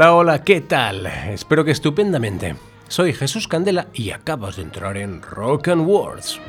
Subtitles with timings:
[0.00, 1.04] Hola, hola, ¿qué tal?
[1.04, 2.56] Espero que estupendamente.
[2.88, 6.40] Soy Jesús Candela y acabas de entrar en Rock and Words.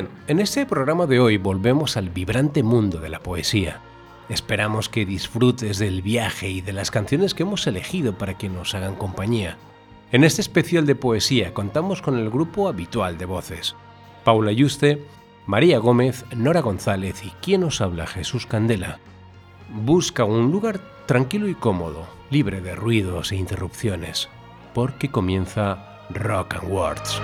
[0.00, 3.82] Bien, en este programa de hoy volvemos al vibrante mundo de la poesía.
[4.30, 8.74] Esperamos que disfrutes del viaje y de las canciones que hemos elegido para que nos
[8.74, 9.58] hagan compañía.
[10.10, 13.76] En este especial de poesía contamos con el grupo habitual de voces.
[14.24, 15.04] Paula Yuste,
[15.44, 19.00] María Gómez, Nora González y quien nos habla Jesús Candela.
[19.68, 24.30] Busca un lugar tranquilo y cómodo, libre de ruidos e interrupciones,
[24.72, 27.20] porque comienza Rock and Words.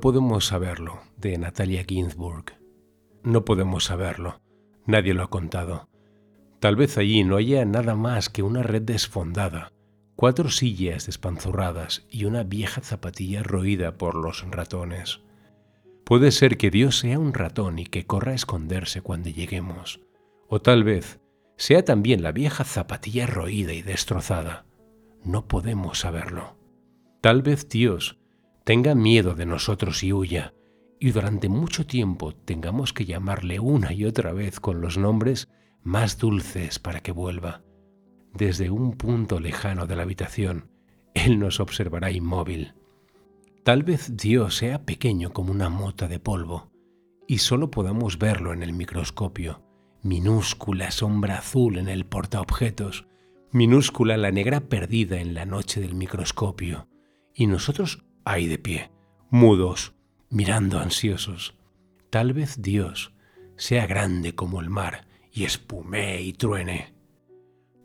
[0.00, 2.54] No podemos saberlo, de Natalia Ginsburg.
[3.22, 4.40] No podemos saberlo.
[4.86, 5.90] Nadie lo ha contado.
[6.58, 9.74] Tal vez allí no haya nada más que una red desfondada,
[10.16, 15.20] cuatro sillas despanzurradas y una vieja zapatilla roída por los ratones.
[16.06, 20.00] Puede ser que Dios sea un ratón y que corra a esconderse cuando lleguemos.
[20.48, 21.20] O tal vez
[21.58, 24.64] sea también la vieja zapatilla roída y destrozada.
[25.22, 26.56] No podemos saberlo.
[27.20, 28.19] Tal vez Dios
[28.70, 30.54] tenga miedo de nosotros y huya,
[31.00, 35.48] y durante mucho tiempo tengamos que llamarle una y otra vez con los nombres
[35.82, 37.64] más dulces para que vuelva.
[38.32, 40.70] Desde un punto lejano de la habitación,
[41.14, 42.74] Él nos observará inmóvil.
[43.64, 46.70] Tal vez Dios sea pequeño como una mota de polvo,
[47.26, 49.64] y solo podamos verlo en el microscopio,
[50.04, 53.08] minúscula sombra azul en el portaobjetos,
[53.50, 56.86] minúscula la negra perdida en la noche del microscopio,
[57.34, 58.90] y nosotros ahí de pie,
[59.30, 59.94] mudos,
[60.28, 61.54] mirando ansiosos.
[62.10, 63.12] Tal vez Dios
[63.56, 66.94] sea grande como el mar y espumee y truene.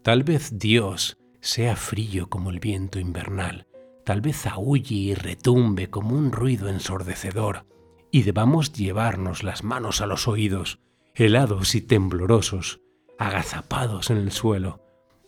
[0.02, 3.68] Tal vez Dios sea frío como el viento invernal,
[4.04, 7.66] tal vez aúlle y retumbe como un ruido ensordecedor,
[8.12, 10.80] y debamos llevarnos las manos a los oídos,
[11.14, 12.82] helados y temblorosos,
[13.20, 14.82] agazapados en el suelo.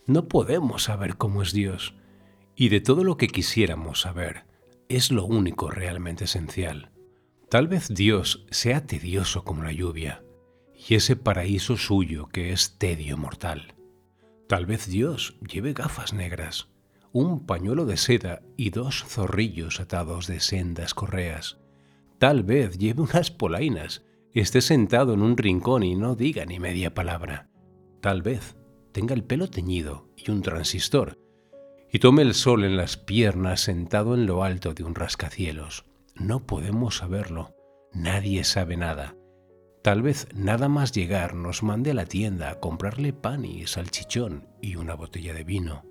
[0.06, 1.96] No podemos saber cómo es Dios,
[2.56, 4.47] y de todo lo que quisiéramos saber,
[4.90, 6.92] es lo único realmente esencial.
[7.50, 10.24] Tal vez Dios sea tedioso como la lluvia,
[10.88, 13.76] y ese paraíso suyo que es tedio mortal.
[14.48, 16.70] Tal vez Dios lleve gafas negras,
[17.12, 21.58] un pañuelo de seda y dos zorrillos atados de sendas correas.
[22.20, 26.94] Tal vez lleve unas polainas, esté sentado en un rincón y no diga ni media
[26.94, 27.50] palabra.
[28.02, 28.56] Tal vez
[28.92, 31.18] tenga el pelo teñido y un transistor,
[31.92, 35.86] y tome el sol en las piernas sentado en lo alto de un rascacielos.
[36.16, 37.56] No podemos saberlo.
[37.94, 39.16] Nadie sabe nada.
[39.84, 44.48] Tal vez nada más llegar nos mande a la tienda a comprarle pan y salchichón
[44.62, 45.86] y una botella de vino.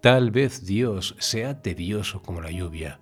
[0.00, 3.00] Tal vez Dios sea tedioso como la lluvia,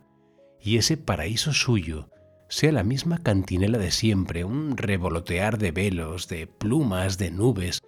[0.60, 2.10] y ese paraíso suyo
[2.48, 7.80] sea la misma cantinela de siempre, un revolotear de velos, de plumas, de nubes,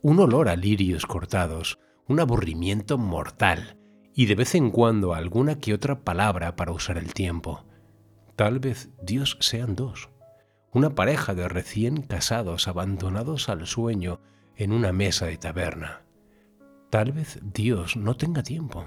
[0.00, 3.78] un olor a lirios cortados, un aburrimiento mortal
[4.14, 7.64] y de vez en cuando alguna que otra palabra para usar el tiempo.
[8.36, 10.10] Tal vez Dios sean dos,
[10.72, 14.20] una pareja de recién casados abandonados al sueño
[14.56, 16.02] en una mesa de taberna.
[16.90, 18.86] Tal vez Dios no tenga tiempo.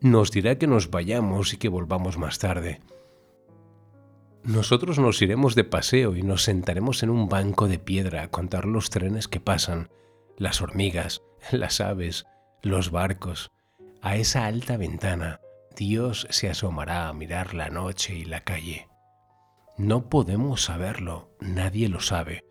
[0.00, 2.80] Nos dirá que nos vayamos y que volvamos más tarde.
[4.44, 8.64] Nosotros nos iremos de paseo y nos sentaremos en un banco de piedra a contar
[8.64, 9.90] los trenes que pasan,
[10.36, 11.22] las hormigas,
[11.52, 12.26] las aves,
[12.62, 13.50] los barcos.
[14.02, 15.40] A esa alta ventana
[15.76, 18.88] Dios se asomará a mirar la noche y la calle.
[19.76, 22.44] No podemos saberlo, nadie lo sabe.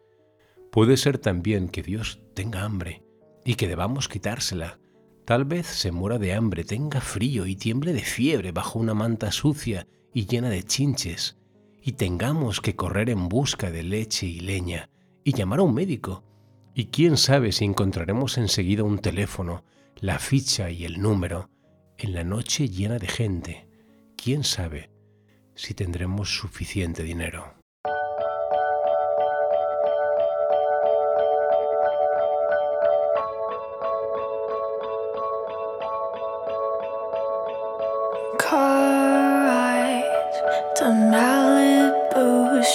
[0.71, 3.03] Puede ser también que Dios tenga hambre
[3.43, 4.79] y que debamos quitársela.
[5.25, 9.33] Tal vez se muera de hambre, tenga frío y tiemble de fiebre bajo una manta
[9.33, 11.37] sucia y llena de chinches,
[11.81, 14.89] y tengamos que correr en busca de leche y leña
[15.23, 16.23] y llamar a un médico.
[16.73, 19.65] Y quién sabe si encontraremos enseguida un teléfono,
[19.99, 21.49] la ficha y el número,
[21.97, 23.67] en la noche llena de gente.
[24.15, 24.89] Quién sabe
[25.55, 27.57] si tendremos suficiente dinero.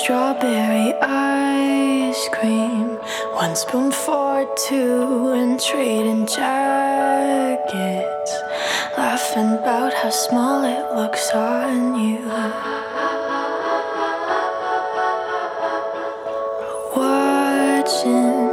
[0.03, 2.92] strawberry ice cream.
[3.43, 7.62] One spoon for two and trading jackets.
[8.97, 12.21] Laughing about how small it looks on you.
[16.94, 18.53] Watching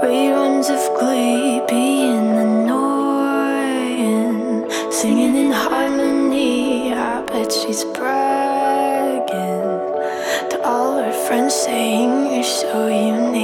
[0.00, 4.00] reruns of Glee being annoying.
[4.90, 9.68] Singing in harmony, I bet she's bragging
[10.48, 13.43] to all her friends, saying you're so unique.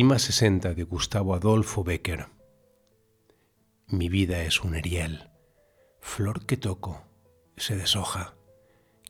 [0.00, 2.28] Rima 60 de Gustavo Adolfo Becker.
[3.86, 5.30] Mi vida es un erial,
[6.00, 7.02] flor que toco,
[7.58, 8.34] se deshoja,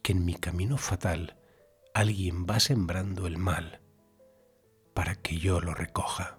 [0.03, 1.37] que en mi camino fatal
[1.95, 3.79] alguien va sembrando el mal
[4.93, 6.39] para que yo lo recoja.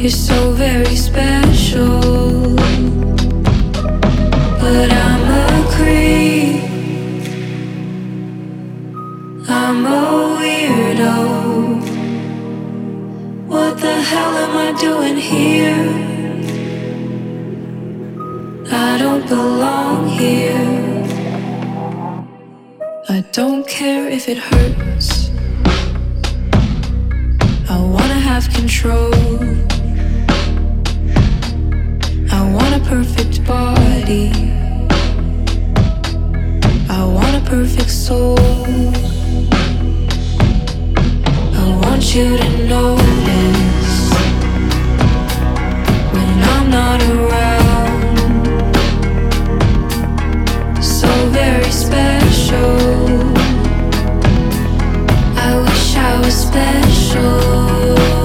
[0.00, 2.00] You're so very special.
[4.62, 6.62] But I'm a creep.
[9.46, 11.12] I'm a weirdo.
[13.46, 15.84] What the hell am I doing here?
[18.72, 21.04] I don't belong here.
[23.10, 25.30] I don't care if it hurts.
[27.68, 29.69] I wanna have control.
[32.70, 34.30] Want a perfect body.
[36.88, 38.38] I want a perfect soul.
[41.62, 44.10] I want you to notice
[46.12, 48.16] when I'm not around.
[50.82, 52.76] So very special.
[55.36, 58.19] I wish I was special.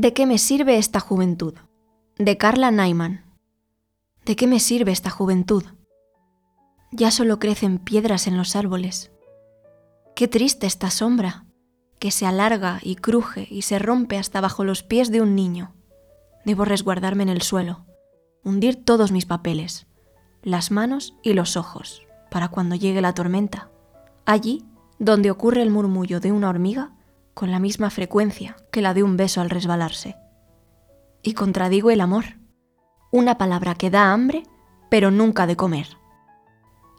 [0.00, 1.52] ¿De qué me sirve esta juventud?
[2.16, 3.22] De Carla Naiman.
[4.24, 5.62] ¿De qué me sirve esta juventud?
[6.90, 9.12] Ya solo crecen piedras en los árboles.
[10.16, 11.44] Qué triste esta sombra,
[11.98, 15.74] que se alarga y cruje y se rompe hasta bajo los pies de un niño.
[16.46, 17.84] Debo resguardarme en el suelo,
[18.42, 19.86] hundir todos mis papeles,
[20.42, 23.68] las manos y los ojos, para cuando llegue la tormenta.
[24.24, 24.64] Allí,
[24.98, 26.94] donde ocurre el murmullo de una hormiga,
[27.34, 30.16] con la misma frecuencia que la de un beso al resbalarse.
[31.22, 32.38] Y contradigo el amor,
[33.10, 34.44] una palabra que da hambre,
[34.90, 35.98] pero nunca de comer.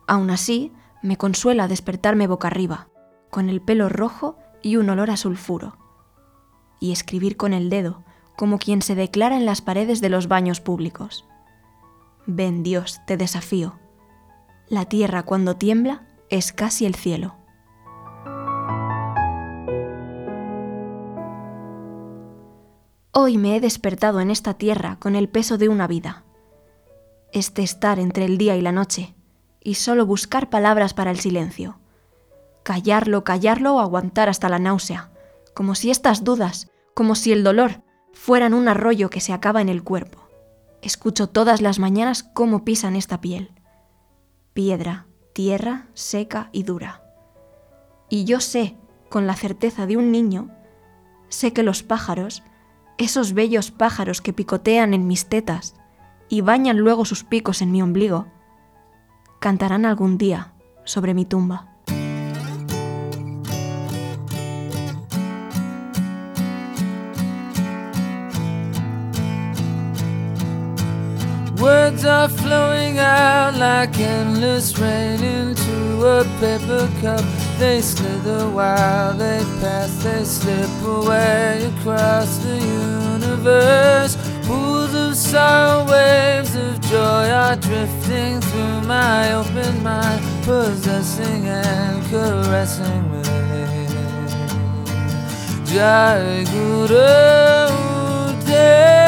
[0.07, 0.71] Aún así,
[1.01, 2.89] me consuela despertarme boca arriba,
[3.29, 5.77] con el pelo rojo y un olor a sulfuro,
[6.79, 8.03] y escribir con el dedo,
[8.35, 11.25] como quien se declara en las paredes de los baños públicos.
[12.25, 13.79] Ven Dios, te desafío.
[14.67, 17.35] La tierra cuando tiembla es casi el cielo.
[23.13, 26.23] Hoy me he despertado en esta tierra con el peso de una vida.
[27.33, 29.15] Este estar entre el día y la noche,
[29.59, 31.77] y solo buscar palabras para el silencio.
[32.63, 35.11] Callarlo, callarlo o aguantar hasta la náusea,
[35.53, 37.81] como si estas dudas, como si el dolor,
[38.13, 40.29] fueran un arroyo que se acaba en el cuerpo.
[40.81, 43.51] Escucho todas las mañanas cómo pisan esta piel.
[44.53, 47.03] Piedra, tierra, seca y dura.
[48.07, 48.77] Y yo sé,
[49.09, 50.49] con la certeza de un niño,
[51.27, 52.41] sé que los pájaros,
[53.01, 55.73] esos bellos pájaros que picotean en mis tetas
[56.29, 58.27] y bañan luego sus picos en mi ombligo,
[59.39, 60.53] cantarán algún día
[60.85, 61.67] sobre mi tumba.
[71.61, 77.23] Words are flowing out like endless rain into a paper cup.
[77.59, 82.90] They slither while they pass, they slip away across the universe.
[83.43, 93.11] Pools of sorrow waves of joy are drifting through my open mind, possessing and caressing
[93.11, 93.23] me.
[95.65, 97.07] Jai Guru
[98.45, 99.01] Deva.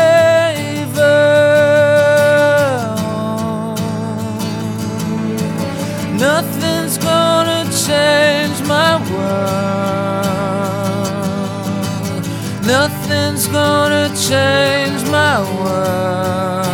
[6.18, 9.94] Nothing's gonna change my world.
[12.66, 16.65] Nothing's gonna change my world.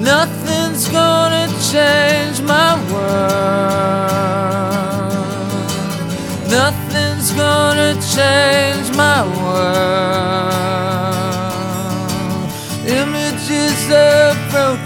[0.00, 4.14] Nothing's gonna change my world.
[6.50, 10.54] Nothing's gonna change my world.
[12.86, 14.33] Images of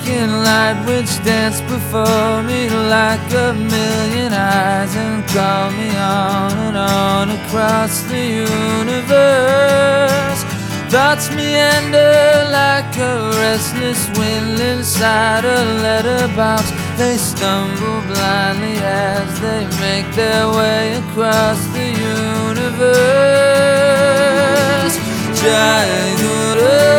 [0.08, 6.76] broken light which dance before me like a million eyes and call me on and
[6.76, 10.44] on across the universe.
[10.90, 16.70] Thoughts meander like a restless wind inside a letterbox.
[16.96, 21.86] They stumble blindly as they make their way across the
[22.54, 22.88] universe.
[25.40, 25.86] Jai
[26.20, 26.98] Guru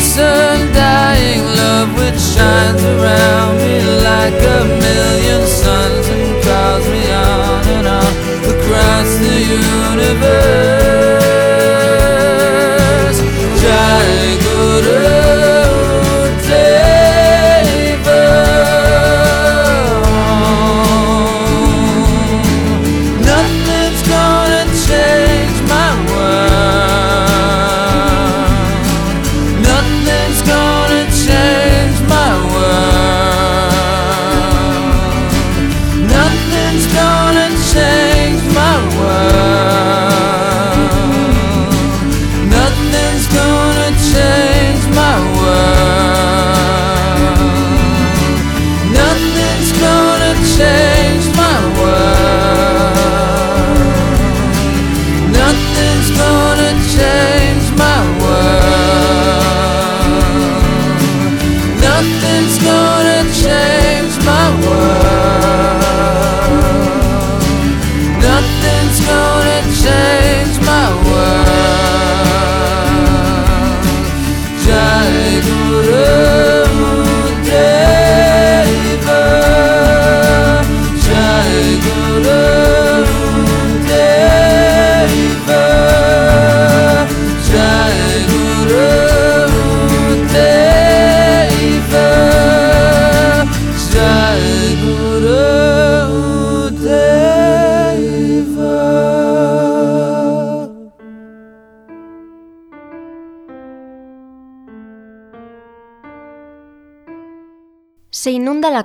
[0.00, 7.66] Limitless, undying love which shines around me like a million suns and calls me on
[7.68, 8.12] and on
[8.48, 10.79] across the universe.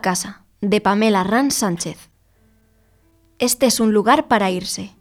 [0.01, 2.09] Casa, de Pamela Ran Sánchez.
[3.39, 4.95] Este es un lugar para irse.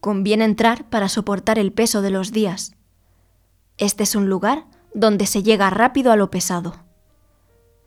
[0.00, 2.74] Conviene entrar para soportar el peso de los días.
[3.78, 6.76] Este es un lugar donde se llega rápido a lo pesado.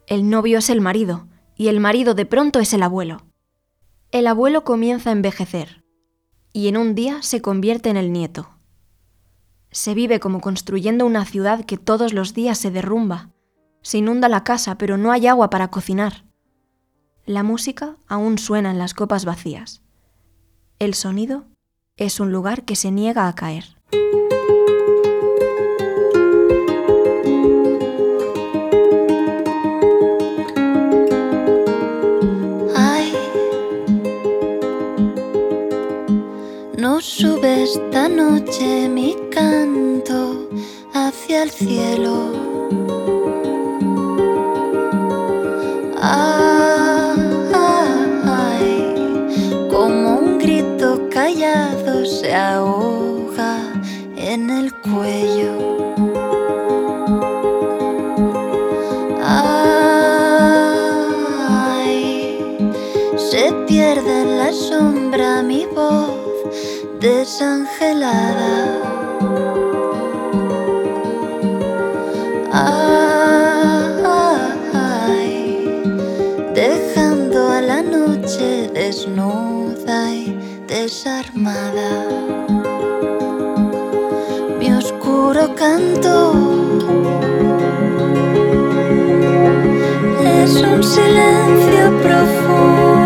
[0.08, 3.24] El novio es el marido y el marido de pronto es el abuelo.
[4.12, 5.84] El abuelo comienza a envejecer
[6.54, 8.50] y en un día se convierte en el nieto.
[9.72, 13.32] Se vive como construyendo una ciudad que todos los días se derrumba.
[13.86, 16.26] Se inunda la casa, pero no hay agua para cocinar.
[17.28, 19.84] La música aún suena en las copas vacías.
[20.80, 21.46] El sonido
[21.96, 23.78] es un lugar que se niega a caer.
[32.76, 33.14] Ay,
[36.76, 40.50] no sube esta noche mi canto
[40.92, 42.45] hacia el cielo.
[52.36, 53.58] ahoga
[54.18, 55.54] en el cuello.
[61.76, 62.74] Ay,
[63.16, 66.12] se pierde en la sombra mi voz
[67.00, 68.82] desangelada.
[74.94, 75.82] Ay,
[76.54, 79.46] dejando a la noche desnuda
[80.68, 82.08] desarmada.
[84.60, 86.34] Mi oscuro canto
[90.24, 93.06] es un silencio profundo,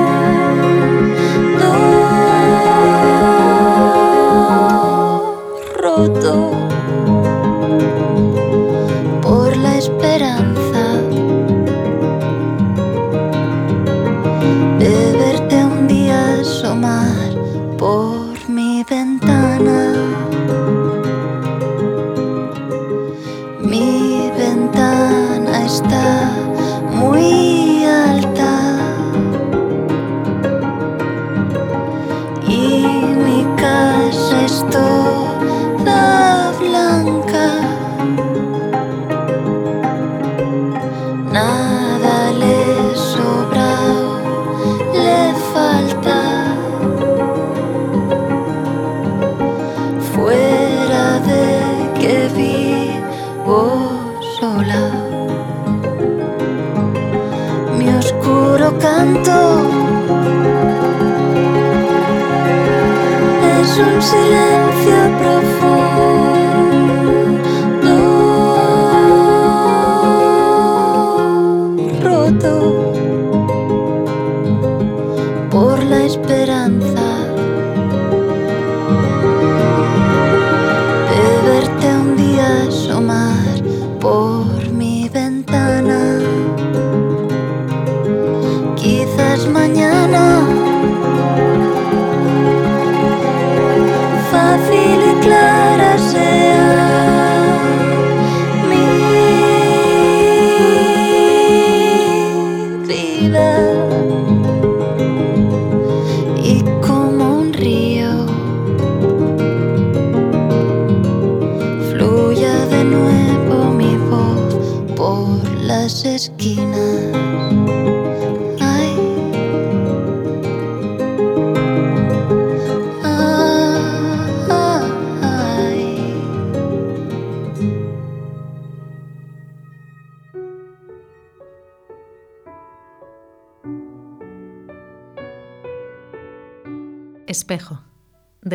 [5.76, 6.79] roto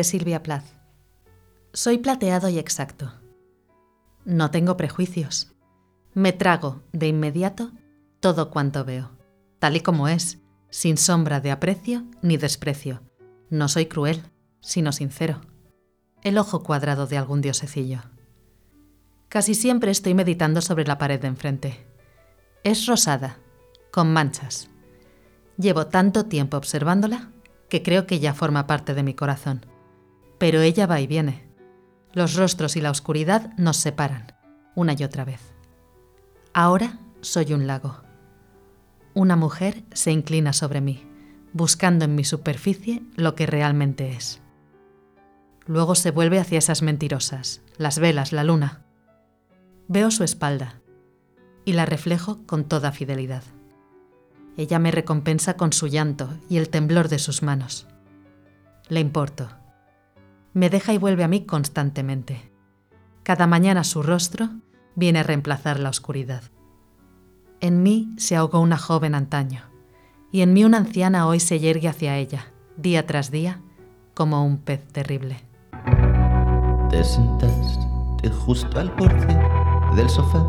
[0.05, 0.65] Silvia Plath.
[1.73, 3.11] Soy plateado y exacto.
[4.23, 5.53] No tengo prejuicios.
[6.13, 7.73] Me trago de inmediato
[8.21, 9.11] todo cuanto veo,
[9.59, 10.39] tal y como es,
[10.69, 13.01] sin sombra de aprecio ni desprecio.
[13.49, 14.23] No soy cruel,
[14.61, 15.41] sino sincero.
[16.23, 17.99] El ojo cuadrado de algún diosecillo.
[19.29, 21.85] Casi siempre estoy meditando sobre la pared de enfrente.
[22.63, 23.37] Es rosada,
[23.91, 24.69] con manchas.
[25.57, 27.31] Llevo tanto tiempo observándola
[27.69, 29.65] que creo que ya forma parte de mi corazón.
[30.37, 31.47] Pero ella va y viene.
[32.13, 34.33] Los rostros y la oscuridad nos separan,
[34.75, 35.41] una y otra vez.
[36.53, 38.01] Ahora soy un lago.
[39.13, 41.03] Una mujer se inclina sobre mí,
[41.53, 44.41] buscando en mi superficie lo que realmente es.
[45.65, 48.85] Luego se vuelve hacia esas mentirosas, las velas, la luna.
[49.87, 50.81] Veo su espalda
[51.65, 53.43] y la reflejo con toda fidelidad.
[54.57, 57.87] Ella me recompensa con su llanto y el temblor de sus manos.
[58.87, 59.49] Le importo.
[60.55, 62.49] Me deja y vuelve a mí constantemente.
[63.23, 64.51] Cada mañana su rostro
[64.95, 66.43] viene a reemplazar la oscuridad.
[67.59, 69.63] En mí se ahogó una joven antaño,
[70.31, 73.59] y en mí una anciana hoy se yergue hacia ella, día tras día,
[74.13, 75.45] como un pez terrible.
[76.89, 79.37] Te sentaste justo al borde
[79.97, 80.41] del sofá,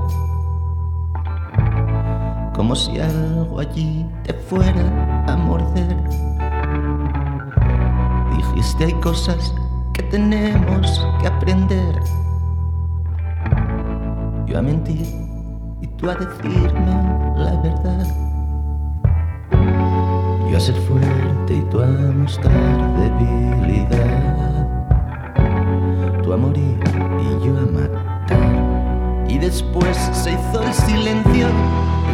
[2.55, 5.97] como si algo allí te fuera a morder.
[8.37, 9.53] Dijiste hay cosas
[9.97, 11.95] que tenemos que aprender.
[14.47, 15.07] Yo a mentir
[15.81, 16.95] y tú a decirme
[17.37, 18.07] la verdad.
[20.51, 22.53] Yo a ser fuerte y tú a mostrar
[22.99, 24.67] debilidad.
[26.23, 26.79] Tú a morir
[27.21, 29.31] y yo a matar.
[29.31, 31.49] Y después se hizo el silencio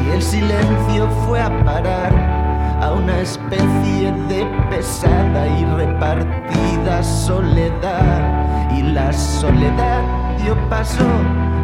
[0.06, 2.41] y el silencio fue a parar
[2.82, 8.70] a una especie de pesada y repartida soledad.
[8.76, 10.02] Y la soledad
[10.42, 11.06] dio paso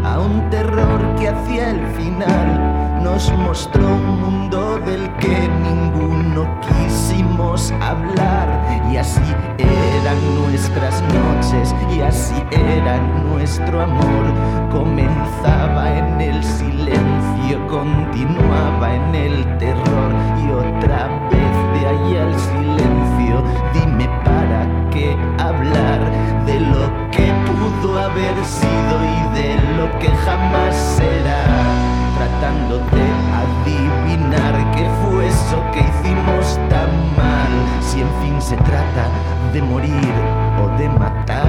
[0.04, 2.67] a un terror que hacia el final
[3.02, 8.48] nos mostró un mundo del que ninguno quisimos hablar.
[8.90, 9.20] Y así
[9.58, 14.24] eran nuestras noches, y así era nuestro amor.
[14.70, 20.12] Comenzaba en el silencio, continuaba en el terror,
[20.44, 23.42] y otra vez de ahí al silencio.
[23.74, 26.00] Dime para qué hablar
[26.46, 33.06] de lo que pudo haber sido y de lo que jamás será tratando de
[33.42, 39.08] adivinar qué fue eso que hicimos tan mal, si en fin se trata
[39.52, 40.12] de morir
[40.60, 41.46] o de matar.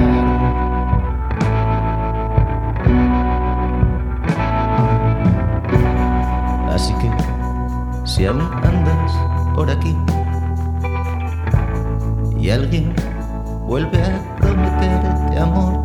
[6.71, 7.10] Así que,
[8.05, 9.12] si aún andas
[9.55, 9.97] por aquí
[12.39, 12.93] y alguien
[13.67, 15.82] vuelve a prometerte amor,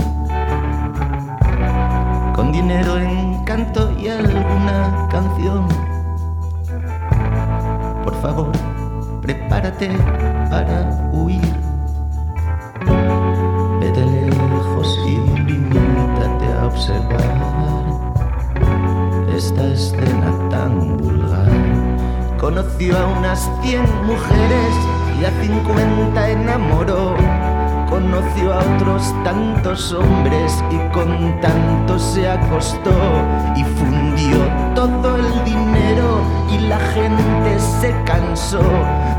[2.36, 2.98] con dinero,
[3.44, 5.68] encanto y alguna canción.
[8.02, 8.50] Por favor,
[9.20, 9.90] prepárate
[10.48, 11.42] para huir.
[13.80, 17.84] Vete lejos y limítate a observar
[19.36, 21.52] esta escena tan vulgar.
[22.40, 24.74] Conoció a unas 100 mujeres
[25.20, 27.14] y a 50 enamoró
[27.94, 32.90] conoció a otros tantos hombres y con tantos se acostó
[33.54, 34.36] y fundió
[34.74, 38.62] todo el dinero y la gente se cansó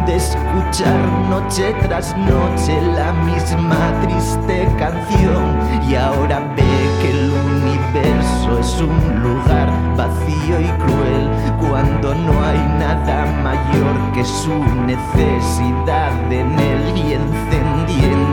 [0.05, 5.57] de escuchar noche tras noche la misma triste canción.
[5.87, 11.29] Y ahora ve que el universo es un lugar vacío y cruel
[11.61, 14.53] cuando no hay nada mayor que su
[14.85, 18.24] necesidad en él y encendiendo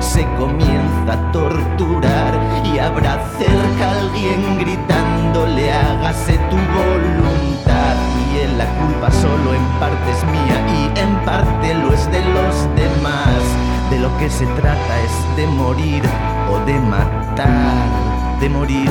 [0.00, 7.96] se comienza a torturar y habrá cerca alguien gritándole hágase tu voluntad
[8.32, 12.20] y en la culpa solo en parte es mía y en parte lo es de
[12.20, 13.42] los demás.
[13.90, 16.02] De lo que se trata es de morir
[16.50, 18.90] o de matar de morir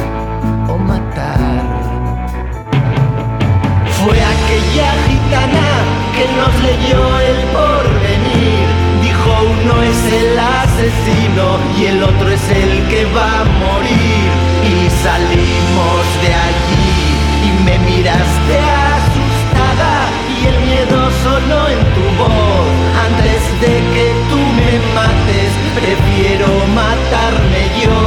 [0.67, 1.61] o matar.
[4.03, 5.67] Fue aquella gitana
[6.15, 8.82] que nos leyó el porvenir.
[9.43, 14.29] Uno es el asesino y el otro es el que va a morir.
[14.63, 17.13] Y salimos de allí
[17.47, 18.55] y me miraste
[18.95, 19.93] asustada
[20.31, 22.71] y el miedo sonó en tu voz.
[23.07, 27.99] Antes de que tú me mates, prefiero matarme yo.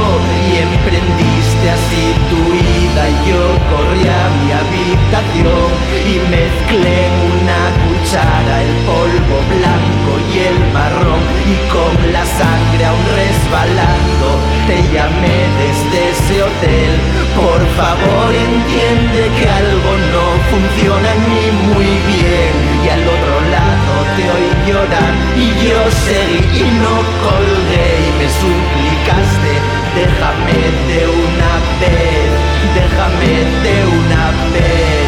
[0.49, 5.69] Y emprendiste así tu ida y yo corrí a mi habitación
[6.11, 11.06] y mezclé en una cuchara el polvo blanco y el marrón
[11.47, 14.27] y con la sangre aún resbalando
[14.67, 16.91] te llamé desde ese hotel.
[17.35, 24.23] Por favor entiende que algo no funciona ni muy bien y al otro lado te
[24.35, 32.29] oí llorar y yo seguí y no colgué y me suplicaste déjame de una vez,
[32.75, 33.33] déjame
[33.63, 35.06] de una vez.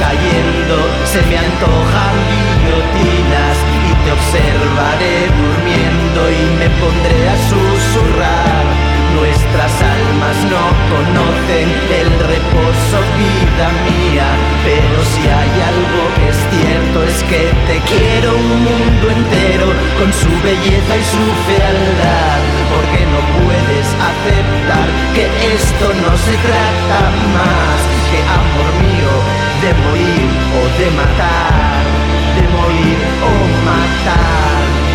[0.00, 8.64] Cayendo se me antojan guillotinas y te observaré durmiendo y me pondré a susurrar.
[9.14, 14.28] Nuestras almas no conocen el reposo, vida mía,
[14.64, 19.66] pero si hay algo que es cierto es que te quiero un mundo entero
[19.98, 22.40] con su belleza y su fealdad,
[22.72, 27.00] porque no puedes aceptar que esto no se trata
[27.34, 30.24] más que amor mío de morir
[30.56, 31.82] o de matar,
[32.34, 34.89] de morir o matar.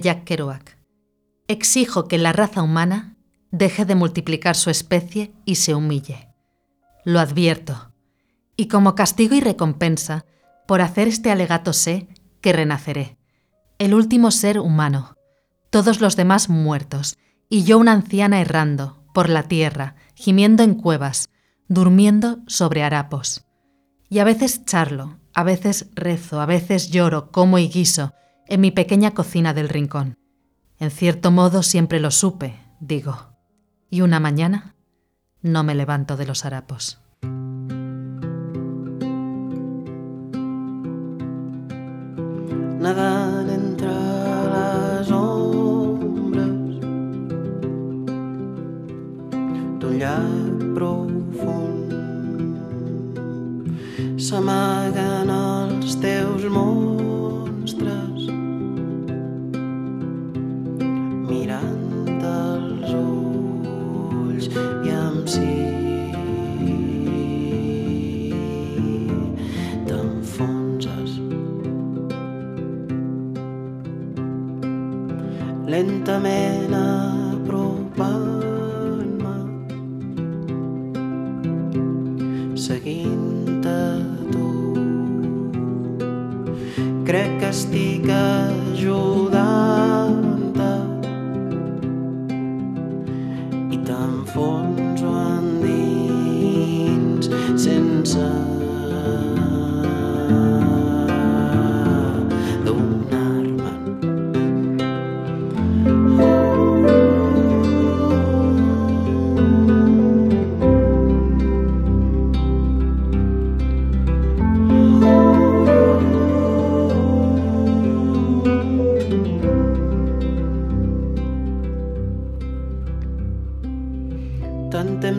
[0.00, 0.78] Jack Kerouac.
[1.48, 3.16] Exijo que la raza humana
[3.50, 6.28] deje de multiplicar su especie y se humille.
[7.04, 7.92] Lo advierto.
[8.56, 10.24] Y como castigo y recompensa,
[10.66, 12.08] por hacer este alegato sé
[12.40, 13.16] que renaceré.
[13.78, 15.16] El último ser humano,
[15.70, 17.16] todos los demás muertos,
[17.48, 21.30] y yo una anciana errando por la tierra, gimiendo en cuevas,
[21.68, 23.46] durmiendo sobre harapos.
[24.10, 28.12] Y a veces charlo, a veces rezo, a veces lloro, como y guiso,
[28.48, 30.18] en mi pequeña cocina del rincón.
[30.78, 33.36] En cierto modo siempre lo supe, digo.
[33.90, 34.74] Y una mañana
[35.42, 37.00] no me levanto de los harapos.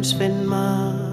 [0.04, 1.09] spend my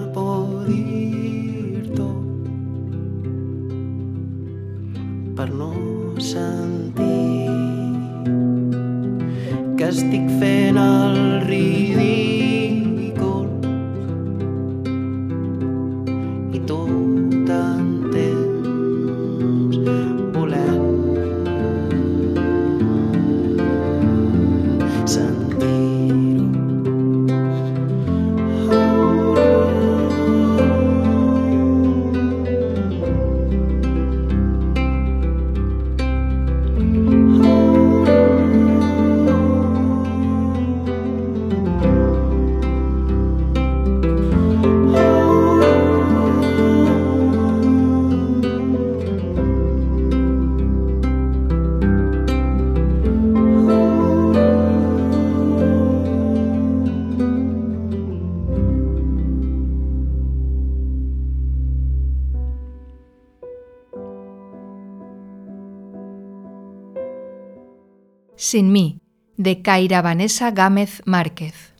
[68.49, 69.01] Sin mí,
[69.35, 71.75] de Kaira Vanessa Gámez Márquez.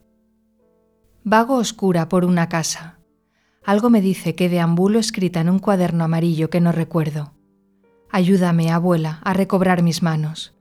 [1.24, 3.00] Vago oscura por una casa.
[3.64, 7.32] Algo me dice que deambulo escrita en un cuaderno amarillo que no recuerdo.
[8.12, 10.58] Ayúdame, abuela, a recobrar mis manos.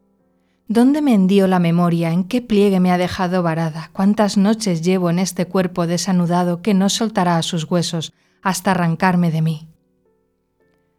[0.69, 2.13] ¿Dónde me hendió la memoria?
[2.13, 3.91] ¿En qué pliegue me ha dejado varada?
[3.93, 9.33] ¿Cuántas noches llevo en este cuerpo desanudado que no soltará a sus huesos hasta arrancarme
[9.33, 9.69] de mí?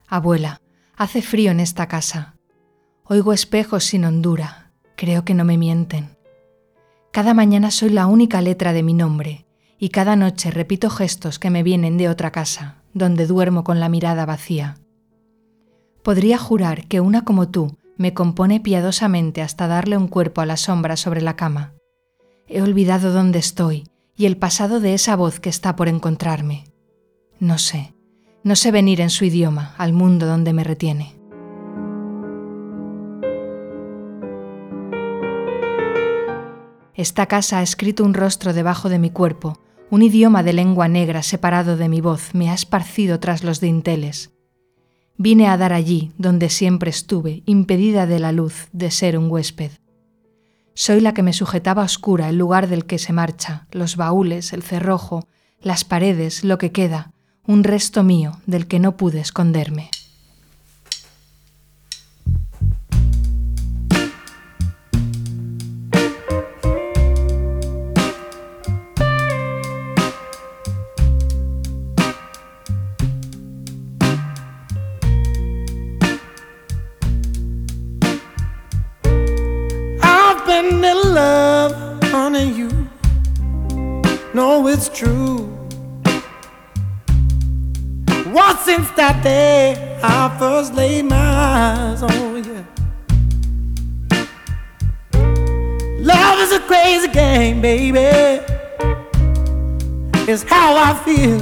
[0.05, 0.59] Abuela,
[0.97, 2.35] hace frío en esta casa.
[3.05, 4.66] Oigo espejos sin hondura.
[4.97, 6.17] Creo que no me mienten.
[7.11, 9.45] Cada mañana soy la única letra de mi nombre
[9.77, 13.89] y cada noche repito gestos que me vienen de otra casa, donde duermo con la
[13.89, 14.79] mirada vacía.
[16.01, 20.57] Podría jurar que una como tú me compone piadosamente hasta darle un cuerpo a la
[20.57, 21.73] sombra sobre la cama.
[22.47, 23.83] He olvidado dónde estoy
[24.15, 26.63] y el pasado de esa voz que está por encontrarme.
[27.39, 27.93] No sé,
[28.43, 31.16] no sé venir en su idioma al mundo donde me retiene.
[36.97, 39.59] Esta casa ha escrito un rostro debajo de mi cuerpo,
[39.91, 44.31] un idioma de lengua negra separado de mi voz me ha esparcido tras los dinteles.
[45.15, 49.71] Vine a dar allí, donde siempre estuve, impedida de la luz, de ser un huésped.
[50.73, 54.63] Soy la que me sujetaba oscura el lugar del que se marcha, los baúles, el
[54.63, 55.27] cerrojo,
[55.61, 57.13] las paredes, lo que queda,
[57.45, 59.91] un resto mío del que no pude esconderme.
[82.45, 82.69] You
[84.33, 85.45] know it's true.
[88.31, 92.65] What since that day I first laid my eyes on you?
[95.99, 98.43] Love is a crazy game, baby.
[100.29, 101.39] It's how I feel.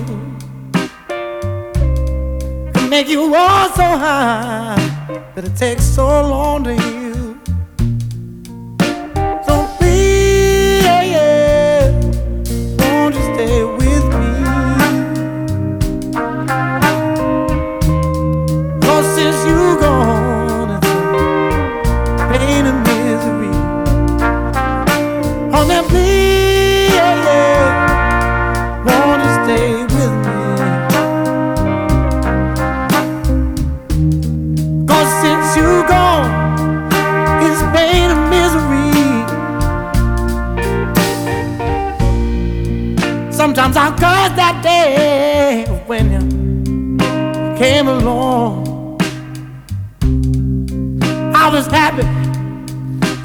[2.74, 7.05] Can make you all so high, but it takes so long to heal.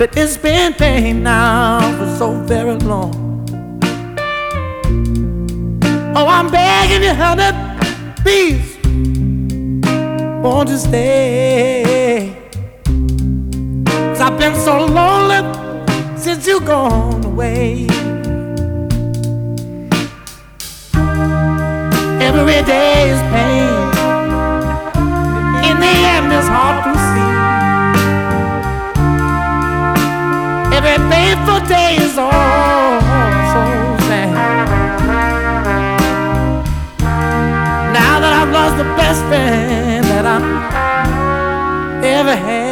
[0.01, 3.13] But it's been pain now for so very long.
[6.17, 7.53] Oh, I'm begging you, honey,
[8.23, 8.79] please,
[10.43, 12.35] won't you stay?
[13.85, 15.43] Cause I've been so lonely
[16.17, 17.87] since you gone away.
[22.27, 23.69] Every day is pain.
[25.69, 26.90] In the end, it's hard
[30.83, 32.31] Every painful day is all
[33.53, 33.63] so
[34.09, 34.33] sad.
[37.93, 42.70] Now that I've lost the best friend that I ever had.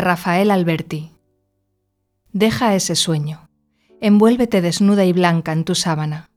[0.00, 1.12] Rafael Alberti.
[2.32, 3.48] Deja ese sueño.
[4.00, 6.30] Envuélvete desnuda y blanca en tu sábana.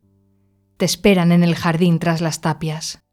[0.77, 3.03] Te esperan en el jardín tras las tapias.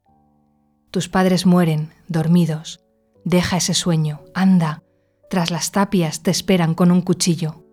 [0.90, 2.80] Tus padres mueren, dormidos.
[3.24, 4.82] Deja ese sueño, anda.
[5.28, 7.64] Tras las tapias te esperan con un cuchillo.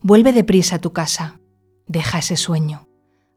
[0.00, 1.40] Vuelve deprisa a tu casa.
[1.86, 2.88] Deja ese sueño.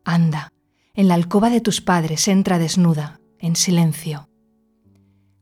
[0.06, 0.52] Anda.
[0.96, 4.29] En la alcoba de tus padres entra desnuda, en silencio.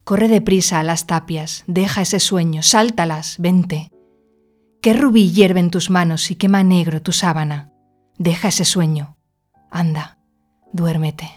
[0.07, 3.91] Corre deprisa a las tapias, deja ese sueño, sáltalas, vente.
[4.81, 7.73] Qué rubí hierve en tus manos y quema negro tu sábana.
[8.17, 9.17] Deja ese sueño.
[9.69, 10.17] Anda,
[10.71, 11.29] duérmete.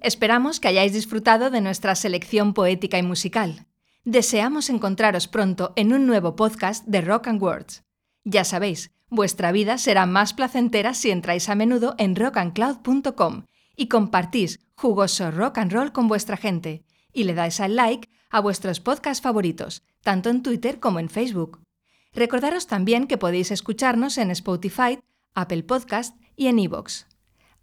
[0.00, 3.66] Esperamos que hayáis disfrutado de nuestra selección poética y musical.
[4.04, 7.84] Deseamos encontraros pronto en un nuevo podcast de Rock and Words.
[8.24, 13.44] Ya sabéis, vuestra vida será más placentera si entráis a menudo en rockandcloud.com
[13.76, 18.40] y compartís jugoso rock and roll con vuestra gente y le dais al like a
[18.40, 21.60] vuestros podcasts favoritos, tanto en Twitter como en Facebook.
[22.12, 24.98] Recordaros también que podéis escucharnos en Spotify,
[25.34, 27.13] Apple Podcast y en iVoox.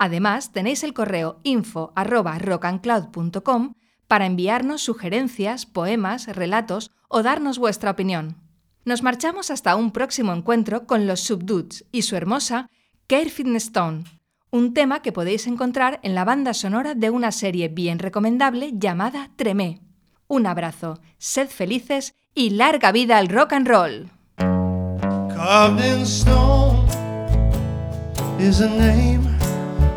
[0.01, 3.75] Además, tenéis el correo info arroba rockandcloud.com
[4.07, 8.35] para enviarnos sugerencias, poemas, relatos o darnos vuestra opinión.
[8.83, 12.67] Nos marchamos hasta un próximo encuentro con los Subdudes y su hermosa
[13.05, 14.05] Care Stone,
[14.49, 19.29] un tema que podéis encontrar en la banda sonora de una serie bien recomendable llamada
[19.35, 19.81] Tremé.
[20.27, 24.09] Un abrazo, sed felices y larga vida al rock and roll.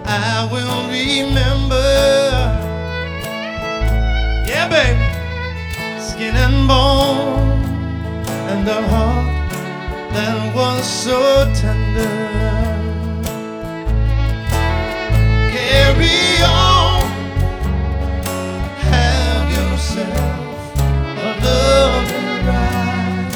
[0.06, 1.82] I will remember.
[4.46, 5.08] Yeah, baby.
[6.00, 7.64] Skin and bone
[8.50, 9.50] and a heart
[10.12, 12.10] that was so tender.
[15.50, 17.02] Carry on,
[18.90, 20.76] have yourself
[21.18, 23.32] a loving ride.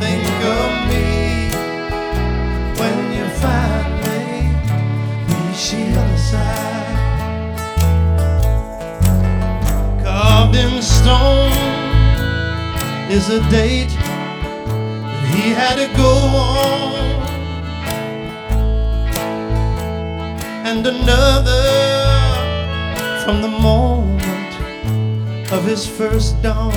[0.00, 0.75] Think of
[6.30, 6.96] side.
[10.02, 11.52] Carved in stone
[13.16, 13.94] is a date
[15.10, 16.12] that he had to go
[16.44, 16.94] on,
[20.70, 21.64] and another
[23.22, 24.52] from the moment
[25.52, 26.72] of his first dawn.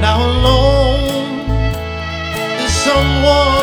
[0.00, 1.50] Now alone
[2.64, 3.59] is someone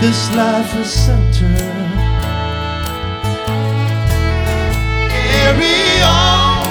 [0.00, 1.50] This life is centered.
[5.10, 6.66] Carry on,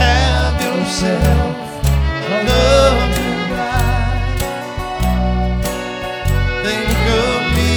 [0.00, 1.84] have yourself
[2.30, 2.44] a
[3.52, 4.40] ride.
[6.64, 6.90] Think
[7.22, 7.76] of me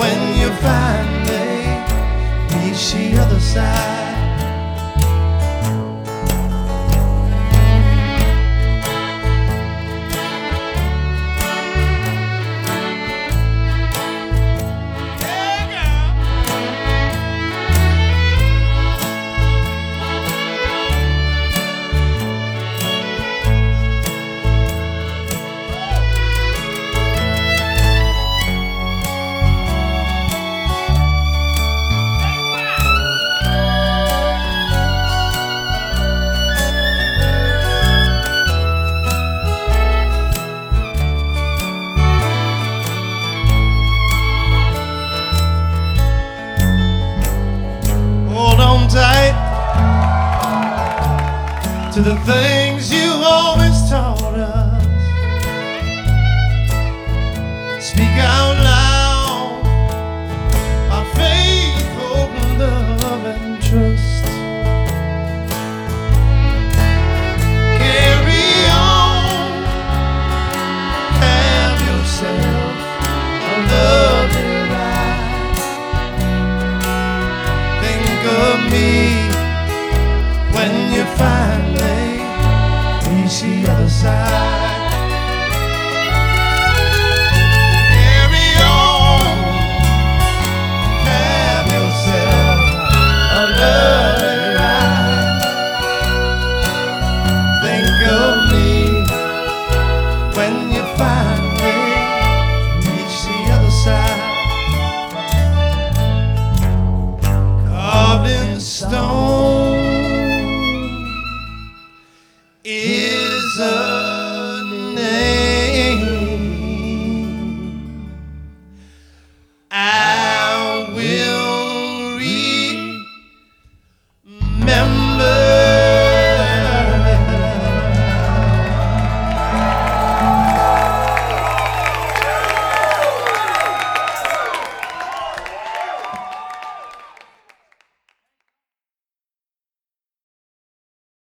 [0.00, 1.62] when you finally
[2.56, 4.01] reach the other side.